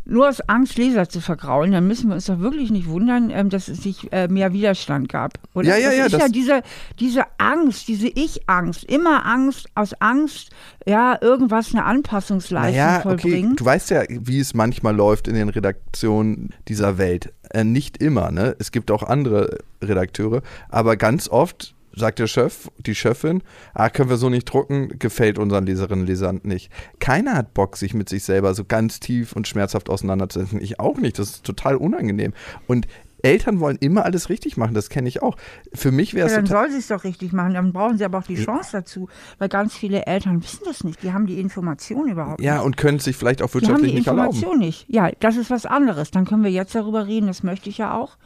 [0.04, 3.50] nur aus Angst, Leser zu vergraulen, dann müssen wir uns doch wirklich nicht wundern, ähm,
[3.50, 5.34] dass es sich äh, mehr Widerstand gab.
[5.54, 5.68] Oder?
[5.68, 6.62] Ja, ja, das ja, Ist das- ja diese,
[6.98, 10.50] diese Angst, diese Ich-Angst, immer Angst, aus Angst,
[10.86, 13.56] ja, irgendwas, eine Anpassungsleistung okay, vollbringen.
[13.56, 17.32] du weißt ja, wie es manchmal läuft in den Redaktionen dieser Welt.
[17.50, 18.56] Äh, nicht immer, ne?
[18.58, 23.42] Es gibt auch andere Redakteure, aber ganz oft sagt der Chef, die Chefin,
[23.74, 26.70] ah, können wir so nicht drucken, gefällt unseren Leserinnen und Lesern nicht.
[27.00, 30.60] Keiner hat Bock, sich mit sich selber so ganz tief und schmerzhaft auseinanderzusetzen.
[30.60, 32.32] Ich auch nicht, das ist total unangenehm.
[32.66, 32.86] Und
[33.24, 35.36] Eltern wollen immer alles richtig machen, das kenne ich auch.
[35.72, 36.64] Für mich wäre Ja, es dann total.
[36.64, 37.54] soll sie es doch richtig machen.
[37.54, 41.04] Dann brauchen sie aber auch die Chance dazu, weil ganz viele Eltern wissen das nicht.
[41.04, 42.64] Die haben die Information überhaupt Ja, nicht.
[42.64, 44.30] und können es sich vielleicht auch Die haben wirtschaftlich die nicht erlauben.
[44.34, 44.86] Information nicht.
[44.88, 46.10] Ja, das ist was anderes.
[46.10, 48.16] Dann können wir jetzt darüber reden, das möchte ich ja auch.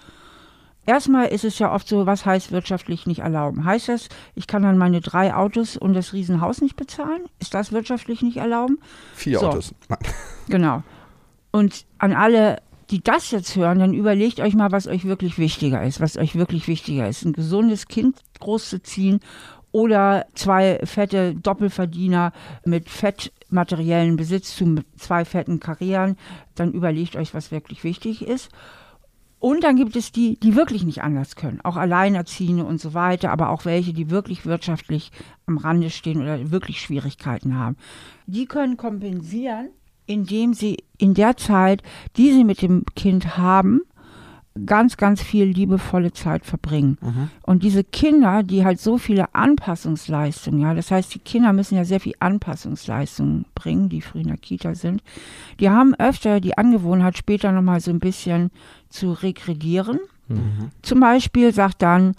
[0.87, 3.65] Erstmal ist es ja oft so, was heißt wirtschaftlich nicht erlauben?
[3.65, 7.25] Heißt das, ich kann dann meine drei Autos und das Riesenhaus nicht bezahlen?
[7.41, 8.79] Ist das wirtschaftlich nicht erlauben?
[9.15, 9.49] Vier So.
[9.49, 9.75] Autos.
[10.49, 10.85] Genau.
[11.51, 15.83] Und an alle, die das jetzt hören, dann überlegt euch mal, was euch wirklich wichtiger
[15.83, 16.01] ist.
[16.01, 17.25] Was euch wirklich wichtiger ist.
[17.25, 19.19] Ein gesundes Kind großzuziehen
[19.73, 22.33] oder zwei fette Doppelverdiener
[22.65, 26.17] mit fettmateriellen Besitz zu zwei fetten Karrieren.
[26.55, 28.51] Dann überlegt euch, was wirklich wichtig ist.
[29.39, 33.31] Und dann gibt es die, die wirklich nicht anders können, auch Alleinerziehende und so weiter,
[33.31, 35.13] aber auch welche, die wirklich wirtschaftlich
[35.47, 37.77] am Rande stehen oder wirklich Schwierigkeiten haben.
[38.27, 39.69] Die können kompensieren,
[40.07, 41.83] indem sie in der Zeit,
[42.17, 43.83] die sie mit dem Kind haben,
[44.65, 46.99] ganz, ganz viel liebevolle Zeit verbringen.
[47.43, 51.85] Und diese Kinder, die halt so viele Anpassungsleistungen, ja, das heißt, die Kinder müssen ja
[51.85, 55.03] sehr viel Anpassungsleistungen bringen, die früh in der Kita sind,
[55.61, 58.51] die haben öfter die Angewohnheit, später nochmal so ein bisschen
[58.89, 59.99] zu regredieren.
[60.83, 62.15] Zum Beispiel sagt dann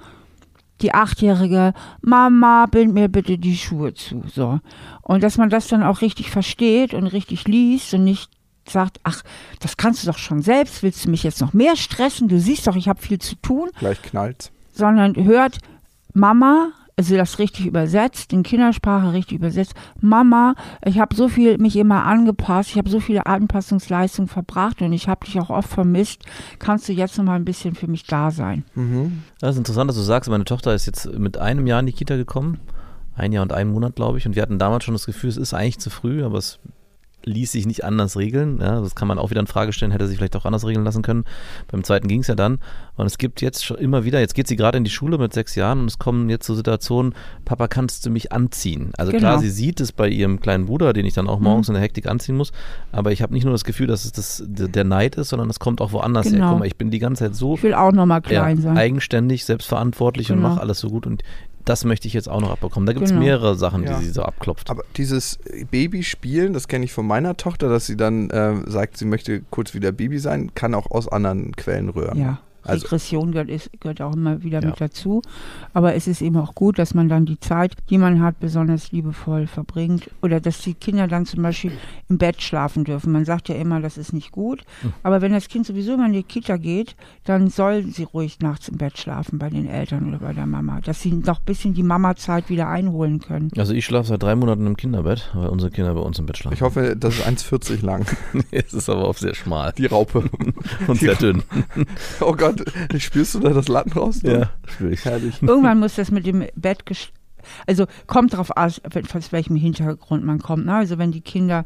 [0.81, 4.23] die Achtjährige, Mama, bind mir bitte die Schuhe zu.
[4.27, 4.59] So.
[5.01, 8.29] Und dass man das dann auch richtig versteht und richtig liest und nicht
[8.69, 9.23] sagt, ach,
[9.59, 12.27] das kannst du doch schon selbst, willst du mich jetzt noch mehr stressen?
[12.27, 14.51] Du siehst doch, ich habe viel zu tun, Gleich knallt's.
[14.73, 15.57] sondern hört,
[16.13, 21.75] Mama, also das richtig übersetzt, in Kindersprache richtig übersetzt, Mama, ich habe so viel mich
[21.75, 26.23] immer angepasst, ich habe so viele Anpassungsleistungen verbracht und ich habe dich auch oft vermisst,
[26.57, 28.63] kannst du jetzt noch mal ein bisschen für mich da sein?
[29.39, 31.93] Das ist interessant, dass du sagst, meine Tochter ist jetzt mit einem Jahr in die
[31.93, 32.59] Kita gekommen.
[33.15, 34.27] Ein Jahr und einen Monat, glaube ich.
[34.27, 36.59] Und wir hatten damals schon das Gefühl, es ist eigentlich zu früh, aber es
[37.27, 38.59] ließ sich nicht anders regeln.
[38.61, 40.85] Ja, das kann man auch wieder in Frage stellen, hätte sich vielleicht auch anders regeln
[40.85, 41.25] lassen können.
[41.69, 42.59] Beim zweiten ging es ja dann.
[42.95, 45.33] Und es gibt jetzt schon immer wieder, jetzt geht sie gerade in die Schule mit
[45.33, 47.13] sechs Jahren und es kommen jetzt so Situationen,
[47.45, 48.91] Papa, kannst du mich anziehen?
[48.97, 49.21] Also Genau.
[49.21, 51.83] klar, sie sieht es bei ihrem kleinen Bruder, den ich dann auch morgens in der
[51.83, 52.51] Hektik anziehen muss.
[52.91, 55.59] Aber ich habe nicht nur das Gefühl, dass es das, der Neid ist, sondern es
[55.59, 56.33] kommt auch woanders her.
[56.33, 56.49] Genau.
[56.51, 58.61] Guck mal, ich bin die ganze Zeit so Ich will auch noch mal klein ja,
[58.63, 58.77] sein.
[58.77, 60.49] eigenständig, selbstverantwortlich und Genau.
[60.49, 61.05] mache alles so gut.
[61.05, 61.23] Und
[61.67, 62.85] das möchte ich jetzt auch noch abbekommen.
[62.87, 63.23] Da gibt es Genau.
[63.23, 63.97] mehrere Sachen, Ja.
[63.99, 64.69] die sie so abklopft.
[64.69, 65.37] Aber dieses
[65.71, 69.73] Babyspielen, das kenne ich von meiner Tochter, dass sie dann äh, sagt, sie möchte kurz
[69.73, 72.17] wieder Baby sein, kann auch aus anderen Quellen rühren.
[72.19, 74.67] Ja, Also- Regression gehört, ist, gehört auch immer wieder Ja.
[74.69, 75.21] mit dazu.
[75.73, 78.91] Aber es ist eben auch gut, dass man dann die Zeit, die man hat, besonders
[78.91, 80.09] liebevoll verbringt.
[80.21, 81.71] Oder dass die Kinder dann zum Beispiel
[82.09, 83.11] im Bett schlafen dürfen.
[83.11, 84.63] Man sagt ja immer, das ist nicht gut.
[84.81, 84.93] Hm.
[85.03, 88.67] Aber wenn das Kind sowieso immer in die Kita geht, dann soll sie ruhig nachts
[88.69, 90.79] im Bett schlafen bei den Eltern oder bei der Mama.
[90.81, 93.51] Dass sie noch ein bisschen die Mama-Zeit wieder einholen können.
[93.57, 96.37] Also ich schlafe seit drei Monaten im Kinderbett, weil unsere Kinder bei uns im Bett
[96.37, 96.53] schlafen.
[96.55, 98.05] Ich hoffe, das ist 1,40 lang,
[98.51, 100.23] es ist aber auch sehr schmal die Raupe.
[100.87, 101.43] und sehr dünn.
[102.21, 102.56] Oh Gott,
[102.97, 104.21] spürst du da das Latten raus?
[104.23, 105.05] Ja, spüre ich.
[105.05, 105.41] Herrlich.
[105.41, 107.09] Irgendwann muss das mit dem Bett, gesch-
[107.65, 108.81] also kommt drauf aus,
[109.13, 110.65] aus welchem Hintergrund man kommt.
[110.65, 110.73] Ne?
[110.75, 111.65] Also wenn die Kinder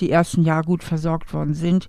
[0.00, 1.86] die ersten Jahre gut versorgt worden sind,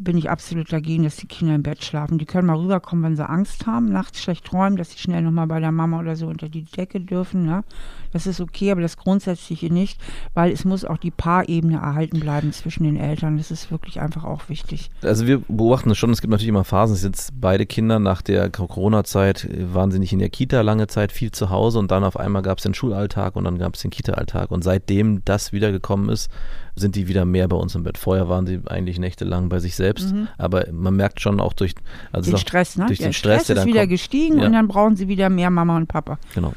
[0.00, 2.18] bin ich absolut dagegen, dass die Kinder im Bett schlafen.
[2.18, 5.46] Die können mal rüberkommen, wenn sie Angst haben, nachts schlecht träumen, dass sie schnell nochmal
[5.46, 7.44] bei der Mama oder so unter die Decke dürfen.
[7.44, 7.64] Ne?
[8.12, 10.00] Das ist okay, aber das Grundsätzliche nicht,
[10.34, 13.36] weil es muss auch die Paarebene erhalten bleiben zwischen den Eltern.
[13.36, 14.90] Das ist wirklich einfach auch wichtig.
[15.02, 18.22] Also wir beobachten es schon, es gibt natürlich immer Phasen, es sind beide Kinder nach
[18.22, 21.90] der Corona-Zeit, äh, waren sie nicht in der Kita lange Zeit, viel zu Hause und
[21.90, 25.24] dann auf einmal gab es den Schulalltag und dann gab es den Kita-Alltag und seitdem
[25.24, 26.30] das wiedergekommen ist,
[26.78, 27.98] sind die wieder mehr bei uns im Bett.
[27.98, 31.74] Vorher waren sie eigentlich nächtelang bei sich selbst, aber man merkt schon auch durch
[32.12, 32.86] also Den auch Stress, ne?
[32.86, 33.90] durch der den Stress, der ist dann wieder kommt.
[33.90, 34.46] gestiegen Ja.
[34.46, 36.18] und dann brauchen sie wieder mehr Mama und Papa.
[36.34, 36.52] Genau.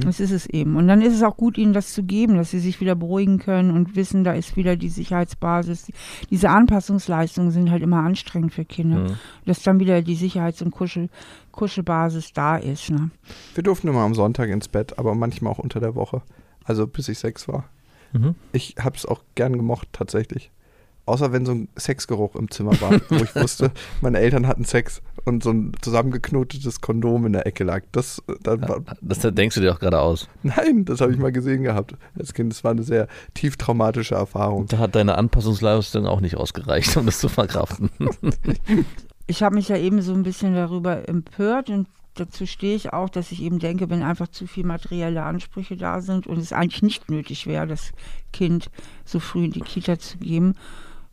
[0.00, 0.76] Das ist es eben.
[0.76, 3.38] Und dann ist es auch gut, ihnen das zu geben, dass sie sich wieder beruhigen
[3.38, 5.90] können und wissen, da ist wieder die Sicherheitsbasis.
[6.28, 8.98] Diese Anpassungsleistungen sind halt immer anstrengend für Kinder.
[8.98, 9.14] Mhm.
[9.46, 11.08] Dass dann wieder die Sicherheits- und Kuschel,
[11.52, 12.90] Kuschelbasis da ist.
[12.90, 13.10] Ne?
[13.54, 16.20] Wir durften immer am Sonntag ins Bett, aber manchmal auch unter der Woche.
[16.64, 17.64] Also bis ich sechs war.
[18.12, 18.34] Mhm.
[18.52, 20.50] Ich habe es auch gern gemocht, tatsächlich.
[21.06, 25.02] Außer wenn so ein Sexgeruch im Zimmer war, wo ich wusste, meine Eltern hatten Sex
[25.24, 27.82] und so ein zusammengeknotetes Kondom in der Ecke lag.
[27.90, 30.28] Das, dann war, Das denkst du dir auch gerade aus.
[30.42, 32.52] nein, das habe ich mal gesehen gehabt als Kind.
[32.52, 34.66] Das war eine sehr tief traumatische Erfahrung.
[34.66, 37.90] Da hat deine Anpassungsleistung auch nicht ausgereicht, um das zu verkraften.
[39.26, 41.86] Ich habe mich ja eben so ein bisschen darüber empört und
[42.20, 46.00] dazu stehe ich auch, dass ich eben denke, wenn einfach zu viel materielle Ansprüche da
[46.00, 47.92] sind und es eigentlich nicht nötig wäre, das
[48.32, 48.70] Kind
[49.04, 50.54] so früh in die Kita zu geben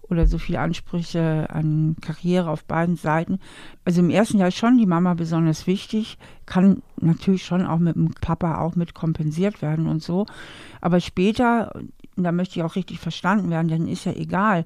[0.10, 3.40] oder so viele Ansprüche an Karriere auf beiden Seiten.
[3.84, 7.96] Also im ersten Jahr ist schon die Mama besonders wichtig, kann natürlich schon auch mit
[7.96, 10.26] dem Papa auch mit kompensiert werden und so.
[10.82, 11.74] Aber später,
[12.16, 14.66] da möchte ich auch richtig verstanden werden, dann ist ja egal,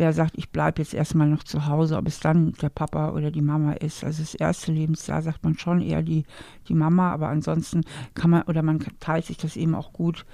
[0.00, 3.30] wer sagt, ich bleibe jetzt erstmal noch zu Hause, ob es dann der Papa oder
[3.30, 4.02] die Mama ist.
[4.02, 6.24] Also das erste Lebensjahr sagt man schon eher die,
[6.68, 7.82] die Mama, aber ansonsten
[8.14, 10.24] kann man, oder man teilt sich das eben auch gut,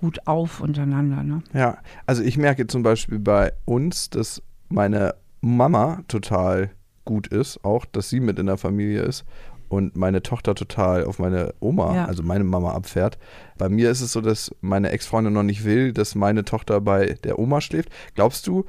[0.00, 1.22] gut auf untereinander.
[1.22, 1.42] Ne?
[1.52, 6.70] Ja, also ich merke zum Beispiel bei uns, dass meine Mama total
[7.04, 9.24] gut ist, auch, dass sie mit in der Familie ist
[9.68, 12.04] und meine Tochter total auf meine Oma, Ja.
[12.06, 13.18] also meine Mama abfährt.
[13.58, 17.18] Bei mir ist es so, dass meine Ex-Freundin noch nicht will, dass meine Tochter bei
[17.24, 17.90] der Oma schläft.
[18.14, 18.64] Glaubst du,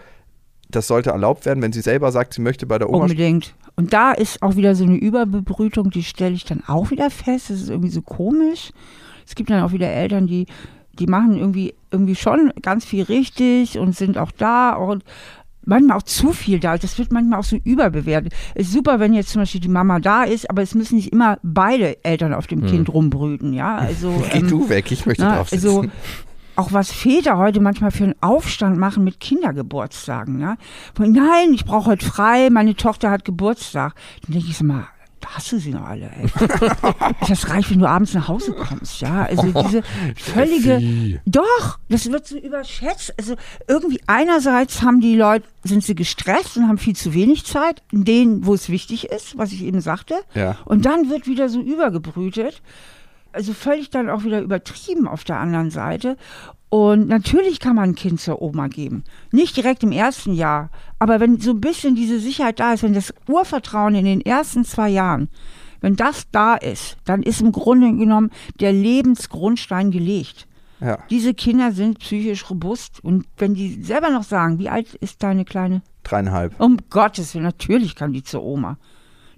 [0.69, 3.03] das sollte erlaubt werden, wenn sie selber sagt, sie möchte bei der Oma?
[3.03, 3.55] Unbedingt.
[3.75, 7.49] Und da ist auch wieder so eine Überbebrütung, die stelle ich dann auch wieder fest.
[7.49, 8.71] Das ist irgendwie so komisch.
[9.27, 10.45] Es gibt dann auch wieder Eltern, die,
[10.93, 15.03] die machen irgendwie, irgendwie schon ganz viel richtig und sind auch da und
[15.65, 16.77] manchmal auch zu viel da.
[16.77, 18.33] Das wird manchmal auch so überbewertet.
[18.53, 21.11] Es ist super, wenn jetzt zum Beispiel die Mama da ist, aber es müssen nicht
[21.11, 23.75] immer beide Eltern auf dem Kind rumbrüten, ja.
[23.77, 25.67] Also, Geh ähm, du weg, ich möchte na, drauf sitzen.
[25.67, 25.85] also
[26.55, 30.37] auch was Väter heute manchmal für einen Aufstand machen mit Kindergeburtstagen.
[30.37, 30.57] Ne?
[30.97, 33.93] Nein, ich brauche heute frei, meine Tochter hat Geburtstag.
[34.23, 34.87] Dann denke ich so mal,
[35.25, 36.11] da hast du sie noch alle.
[36.11, 36.29] Ey.
[37.27, 39.01] das reicht, wenn du abends nach Hause kommst.
[39.01, 39.83] Ja, also diese
[40.15, 41.19] völlige.
[41.25, 43.13] Doch, das wird so überschätzt.
[43.17, 43.35] Also
[43.67, 48.05] irgendwie einerseits haben die Leute, sind sie gestresst und haben viel zu wenig Zeit, in
[48.05, 50.15] denen, wo es wichtig ist, was ich eben sagte.
[50.35, 50.57] Ja.
[50.65, 52.61] Und dann wird wieder so übergebrütet
[53.35, 56.17] also völlig dann auch wieder übertrieben auf der anderen Seite.
[56.69, 59.03] Und natürlich kann man ein Kind zur Oma geben.
[59.31, 60.69] Nicht direkt im ersten Jahr,
[60.99, 64.65] aber wenn so ein bisschen diese Sicherheit da ist, wenn das Urvertrauen in den ersten
[64.65, 65.29] zwei Jahren,
[65.81, 70.47] wenn das da ist, dann ist im Grunde genommen der Lebensgrundstein gelegt.
[70.81, 75.23] Ja, Diese Kinder sind psychisch robust und wenn die selber noch sagen, wie alt ist
[75.23, 75.81] deine Kleine?
[76.03, 76.59] dreieinhalb.
[76.59, 78.77] Um Gottes Willen, natürlich kann die zur Oma.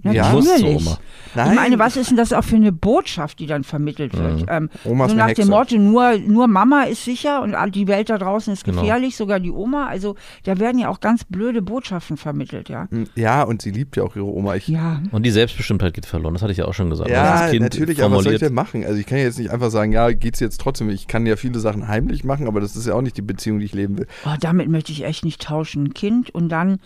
[0.03, 0.63] Ja, Natürlich.
[0.63, 0.97] Oma.
[1.35, 1.49] Nein.
[1.49, 4.45] Ich meine, was ist denn das auch für eine Botschaft, die dann vermittelt wird?
[4.47, 5.41] Ähm, Oma ist so eine nach Hexe.
[5.43, 8.81] dem Motto, nur, nur Mama ist sicher und die Welt da draußen ist Genau.
[8.81, 9.87] gefährlich, sogar die Oma.
[9.87, 12.87] Also da werden ja auch ganz blöde Botschaften vermittelt, ja.
[13.15, 14.55] Ja, und sie liebt ja auch ihre Oma.
[14.55, 17.09] Ich, Ja, Und die Selbstbestimmtheit geht verloren, das hatte ich ja auch schon gesagt.
[17.09, 18.85] Ja, das Kind natürlich, aber was soll ich formuliert, denn machen?
[18.85, 20.89] Also ich kann ja jetzt nicht einfach sagen, ja, geht's jetzt trotzdem.
[20.89, 23.59] Ich kann ja viele Sachen heimlich machen, aber das ist ja auch nicht die Beziehung,
[23.59, 24.07] die ich leben will.
[24.25, 25.85] oh, damit möchte ich echt nicht tauschen.
[25.85, 26.79] Ein Kind und dann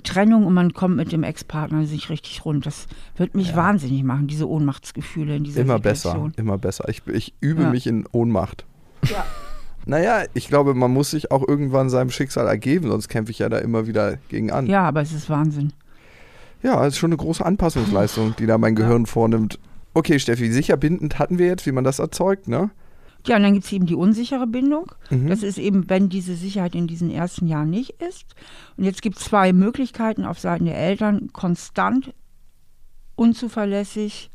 [0.00, 2.64] Trennung und man kommt mit dem Ex-Partner sich richtig rund.
[2.66, 6.32] Das wird mich wahnsinnig machen, diese Ohnmachtsgefühle in dieser Immer besser, Situation.
[6.36, 6.88] immer besser.
[6.88, 7.70] Ich, ich übe Ja.
[7.70, 8.64] mich in Ohnmacht.
[9.08, 9.24] Ja.
[9.84, 13.48] Naja, ich glaube, man muss sich auch irgendwann seinem Schicksal ergeben, sonst kämpfe ich ja
[13.48, 14.68] da immer wieder gegen an.
[14.68, 15.72] Ja, aber es ist Wahnsinn.
[16.62, 19.58] Ja, es ist schon eine große Anpassungsleistung, die da mein Gehirn vornimmt.
[19.92, 22.70] Okay, Steffi, sicher bindend hatten wir jetzt, wie man das erzeugt, ne?
[23.26, 24.90] Ja, und dann gibt es eben die unsichere Bindung.
[25.10, 25.28] Mhm.
[25.28, 28.34] Das ist eben, wenn diese Sicherheit in diesen ersten Jahren nicht ist.
[28.76, 32.12] Und jetzt gibt es zwei Möglichkeiten auf Seiten der Eltern: konstant,
[33.14, 34.30] unzuverlässig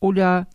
[0.00, 0.46] oder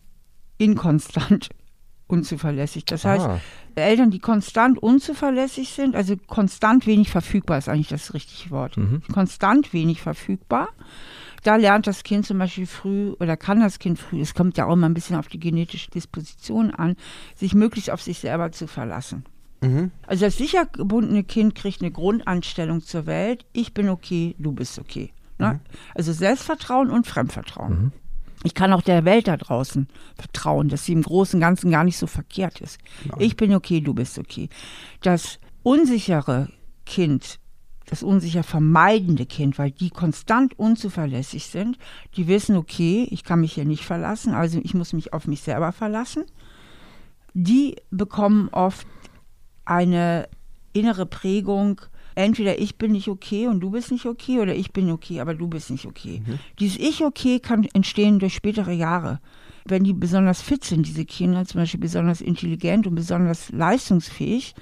[0.58, 1.48] inkonstant
[2.08, 2.84] unzuverlässig.
[2.84, 3.40] Das heißt, Ah.
[3.74, 8.76] Eltern, die konstant unzuverlässig sind, also konstant wenig verfügbar ist eigentlich das richtige Wort.
[8.76, 9.02] Mhm.
[9.12, 10.68] Konstant wenig verfügbar.
[11.46, 14.66] Da lernt das Kind zum Beispiel früh oder kann das Kind früh, es kommt ja
[14.66, 16.96] auch immer ein bisschen auf die genetische Disposition an,
[17.36, 19.24] sich möglichst auf sich selber zu verlassen.
[19.60, 19.92] Mhm.
[20.08, 23.46] Also das sicher gebundene Kind kriegt eine Grundanstellung zur Welt.
[23.52, 25.12] Ich bin okay, du bist okay.
[25.38, 25.60] Ne?
[25.94, 27.92] Also Selbstvertrauen und Fremdvertrauen.
[28.42, 31.84] Ich kann auch der Welt da draußen vertrauen, dass sie im Großen und Ganzen gar
[31.84, 32.78] nicht so verkehrt ist.
[33.18, 34.48] Ich bin okay, du bist okay.
[35.00, 36.48] Das unsichere
[36.86, 37.38] Kind,
[37.86, 41.78] das unsicher vermeidende Kind, weil die konstant unzuverlässig sind,
[42.16, 45.40] die wissen, okay, ich kann mich hier nicht verlassen, also ich muss mich auf mich
[45.40, 46.24] selber verlassen.
[47.32, 48.86] Die bekommen oft
[49.64, 50.28] eine
[50.72, 51.80] innere Prägung,
[52.14, 55.34] entweder ich bin nicht okay und du bist nicht okay oder ich bin okay, aber
[55.34, 56.22] du bist nicht okay.
[56.58, 59.20] Dieses Ich okay kann entstehen durch spätere Jahre.
[59.64, 64.54] Wenn die besonders fit sind, diese Kinder, zum Beispiel besonders intelligent und besonders leistungsfähig,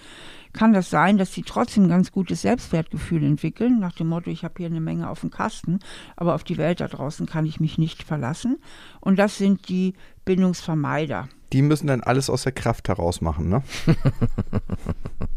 [0.55, 4.45] kann das sein, dass sie trotzdem ein ganz gutes Selbstwertgefühl entwickeln, nach dem Motto, ich
[4.45, 5.81] habe hier eine Menge auf dem Kasten,
[6.17, 8.59] aber auf die Welt da draußen kann ich mich nicht verlassen.
[9.01, 11.29] Und das sind die Bindungsvermeider.
[11.53, 13.62] Die müssen dann alles aus der Kraft heraus machen, ne?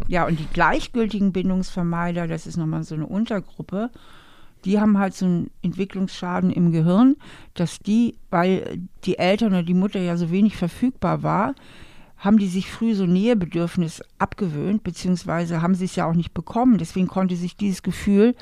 [0.07, 3.89] Ja, und die gleichgültigen Bindungsvermeider, das ist nochmal so eine Untergruppe,
[4.63, 7.17] die haben halt so einen Entwicklungsschaden im Gehirn,
[7.53, 11.55] dass die, weil die Eltern oder die Mutter ja so wenig verfügbar war,
[12.17, 16.77] haben die sich früh so Nähebedürfnis abgewöhnt, beziehungsweise haben sie es ja auch nicht bekommen.
[16.77, 18.35] Deswegen konnte sich dieses Gefühl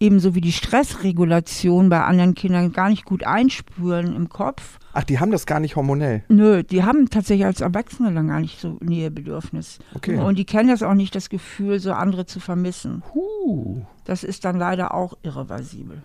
[0.00, 4.78] ebenso wie die Stressregulation bei anderen Kindern gar nicht gut einspüren im Kopf.
[4.92, 6.24] Ach, die haben das gar nicht hormonell.
[6.28, 9.78] Nö, die haben tatsächlich als Erwachsene dann gar nicht so Nähebedürfnis.
[9.94, 10.18] Okay.
[10.18, 13.02] Und die kennen das auch nicht, das Gefühl, so andere zu vermissen.
[13.14, 13.82] Huh.
[14.04, 16.02] Das ist dann leider auch irreversibel.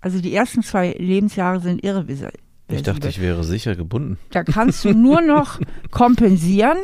[0.00, 2.32] Also die ersten zwei Lebensjahre sind irreversibel.
[2.70, 4.18] Ich dachte, ich wäre sicher gebunden.
[4.30, 6.78] Da kannst du nur noch kompensieren,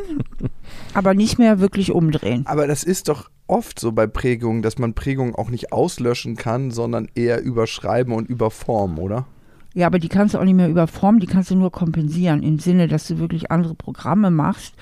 [0.94, 2.44] aber nicht mehr wirklich umdrehen.
[2.46, 6.70] Aber das ist doch oft so bei Prägungen, dass man Prägungen auch nicht auslöschen kann,
[6.70, 9.26] sondern eher überschreiben und überformen, oder?
[9.74, 12.58] Ja, aber die kannst du auch nicht mehr überformen, die kannst du nur kompensieren, im
[12.58, 14.74] Sinne, dass du wirklich andere Programme machst.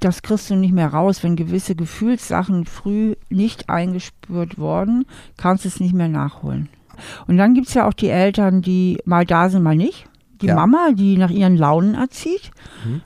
[0.00, 1.24] Das kriegst du nicht mehr raus.
[1.24, 5.06] Wenn gewisse Gefühlssachen früh nicht eingespürt wurden,
[5.36, 6.68] kannst du es nicht mehr nachholen.
[7.26, 10.07] Und dann gibt es ja auch die Eltern, die mal da sind, mal nicht.
[10.40, 10.54] Die Ja.
[10.54, 12.50] Mama, die nach ihren Launen erzieht.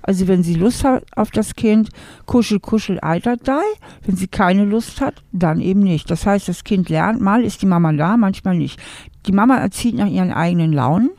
[0.03, 1.88] Also wenn sie Lust hat auf das Kind,
[2.27, 3.62] kuschel, kuschel, eitert dei.
[4.05, 6.11] Wenn sie keine Lust hat, dann eben nicht.
[6.11, 8.79] Das heißt, das Kind lernt, mal ist die Mama da, manchmal nicht.
[9.27, 11.11] Die Mama erzieht nach ihren eigenen Launen.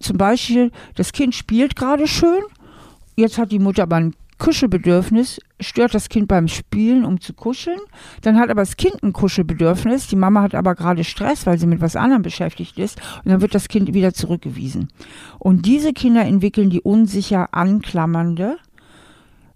[0.00, 2.42] Zum Beispiel, das Kind spielt gerade schön,
[3.16, 7.80] jetzt hat die Mutter aber ein Kuschelbedürfnis, stört das Kind beim Spielen, um zu kuscheln.
[8.20, 11.66] Dann hat aber das Kind ein Kuschelbedürfnis, die Mama hat aber gerade Stress, weil sie
[11.66, 13.00] mit was anderem beschäftigt ist.
[13.24, 14.88] Und dann wird das Kind wieder zurückgewiesen.
[15.38, 18.58] Und diese Kinder entwickeln die unsicher anklammernde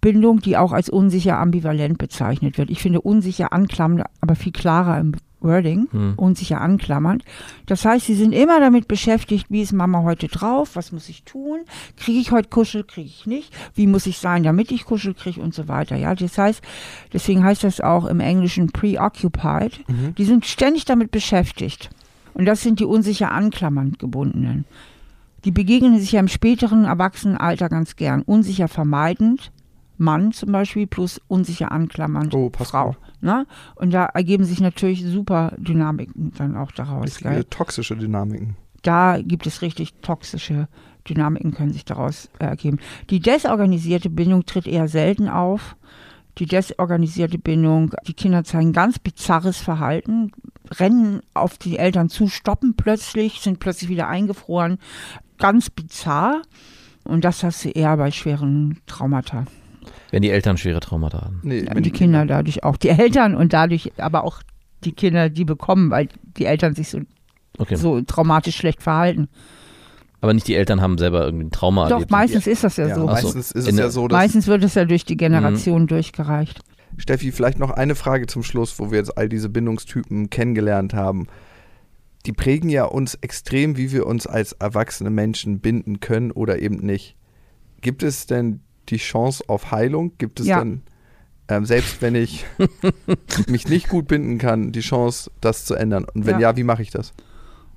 [0.01, 2.71] Bindung, die auch als unsicher ambivalent bezeichnet wird.
[2.71, 7.25] Ich finde unsicher anklammernd, aber viel klarer im Wording, unsicher anklammernd.
[7.67, 11.23] Das heißt, sie sind immer damit beschäftigt, wie ist Mama heute drauf, was muss ich
[11.25, 11.61] tun,
[11.97, 15.41] kriege ich heute Kuschel, kriege ich nicht, wie muss ich sein, damit ich Kuschel kriege
[15.41, 15.97] und so weiter.
[15.97, 16.63] Ja, das heißt,
[17.13, 19.85] deswegen heißt das auch im Englischen preoccupied.
[20.19, 21.91] Die sind ständig damit beschäftigt.
[22.35, 24.65] Und das sind die unsicher anklammernd gebundenen.
[25.45, 28.23] Die begegnen sich ja im späteren Erwachsenenalter ganz gern.
[28.23, 29.51] Unsicher vermeidend,
[29.97, 32.87] Mann zum Beispiel, plus unsicher anklammernd, Oh, Frau.
[32.89, 32.97] gut.
[33.21, 33.47] Ne?
[33.75, 37.19] Und da ergeben sich natürlich super Dynamiken dann auch daraus.
[37.19, 37.45] Gell?
[37.45, 38.57] toxische Dynamiken.
[38.83, 40.69] Da gibt es richtig toxische
[41.09, 42.79] Dynamiken, können sich daraus äh, ergeben.
[43.11, 45.77] Die desorganisierte Bindung tritt eher selten auf.
[46.39, 50.31] Die desorganisierte Bindung, die Kinder zeigen ganz bizarres Verhalten,
[50.71, 54.79] rennen auf die Eltern zu, stoppen plötzlich, sind plötzlich wieder eingefroren.
[55.39, 56.43] Ganz bizarr.
[57.05, 59.47] Und das hast du eher bei schweren Traumata.
[60.11, 61.41] Wenn die Eltern schwere Traumata haben.
[61.43, 64.43] Nee, Ja, wenn die Kinder dadurch auch, die Eltern und dadurch aber auch
[64.85, 67.01] die Kinder, die bekommen, weil die Eltern sich so,
[67.59, 67.77] Okay.
[67.77, 69.29] so traumatisch schlecht verhalten.
[70.21, 72.11] Aber nicht die Eltern haben selber irgendwie ein Trauma Doch, erlebt.
[72.11, 73.07] meistens ist das ja, ja, so.
[73.07, 76.61] Meistens ist es ja so, dass Meistens wird es ja durch die Generation durchgereicht.
[76.97, 81.27] Steffi, vielleicht noch eine Frage zum Schluss, wo wir jetzt all diese Bindungstypen kennengelernt haben.
[82.27, 86.77] Die prägen ja uns extrem, wie wir uns als erwachsene Menschen binden können oder eben
[86.79, 87.17] nicht.
[87.81, 88.61] Gibt es denn
[88.91, 90.13] die Chance auf Heilung?
[90.19, 90.59] Gibt es Ja.
[90.61, 90.83] denn,
[91.49, 92.45] ähm, selbst wenn ich
[93.49, 96.05] mich nicht gut binden kann, die Chance, das zu ändern?
[96.15, 96.51] Und wenn Ja.
[96.51, 97.13] ja, wie mache ich das?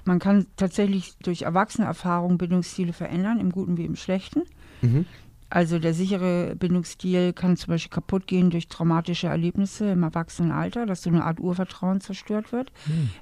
[0.04, 4.42] man kann tatsächlich durch Erwachsenenerfahrung Bindungsstile verändern, im Guten wie im Schlechten.
[4.82, 5.06] Mhm.
[5.52, 11.04] Also der sichere Bindungsstil kann zum Beispiel kaputt gehen durch traumatische Erlebnisse im Erwachsenenalter, dass
[11.04, 12.72] so eine Art Urvertrauen zerstört wird.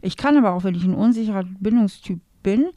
[0.01, 2.69] Ich kann aber auch, wenn ich ein unsicherer Bindungstyp bin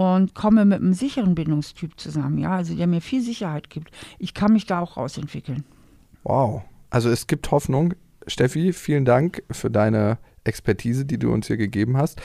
[0.00, 4.32] und komme mit einem sicheren Bindungstyp zusammen, ja, also der mir viel Sicherheit gibt, ich
[4.32, 5.62] kann mich da auch rausentwickeln.
[6.22, 6.62] Wow.
[6.88, 7.92] Also es gibt Hoffnung.
[8.26, 12.18] Steffi, vielen Dank für deine Expertise, die du uns hier gegeben hast.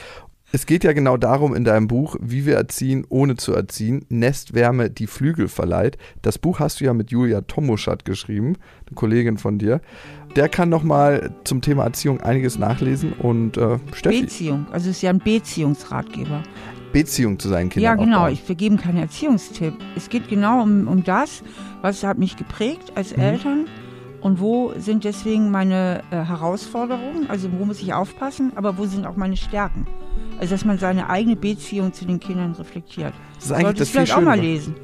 [0.52, 4.06] Es geht ja genau darum in deinem Buch, wie wir erziehen, ohne zu erziehen.
[4.08, 5.98] Nestwärme, die Flügel verleiht.
[6.22, 8.54] Das Buch hast du ja mit Julia Tomuschat geschrieben,
[8.86, 9.82] eine Kollegin von dir.
[10.34, 13.12] Der kann nochmal zum Thema Erziehung einiges nachlesen.
[13.12, 16.42] Und äh, Steffi, Beziehung, also es ist ja ein Beziehungsratgeber.
[17.00, 18.16] Beziehung zu seinen Ja, Kindern genau.
[18.18, 18.32] aufbauen.
[18.32, 19.74] Ich, wir geben keinen Erziehungstipp.
[19.96, 21.42] Es geht genau um, um das,
[21.82, 23.22] was hat mich geprägt als Mhm.
[23.22, 23.64] Eltern
[24.20, 29.06] und wo sind deswegen meine äh, Herausforderungen, also wo muss ich aufpassen, aber wo sind
[29.06, 29.86] auch meine Stärken.
[30.38, 33.12] Also dass man seine eigene Beziehung zu den Kindern reflektiert.
[33.36, 34.74] Das ist eigentlich Sollte das ich viel vielleicht auch mal lesen.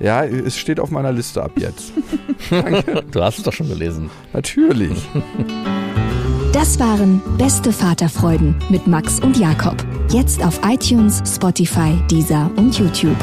[0.00, 1.92] Ja, es steht auf meiner Liste ab jetzt.
[2.50, 3.04] Danke.
[3.10, 4.10] Du hast es doch schon gelesen.
[4.32, 5.08] Natürlich.
[6.52, 9.76] Das waren Beste Vaterfreuden mit Max und Jakob.
[10.10, 13.16] Jetzt auf iTunes, Spotify, Deezer und YouTube.